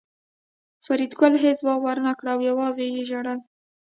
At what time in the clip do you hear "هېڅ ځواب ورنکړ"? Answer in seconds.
1.43-2.25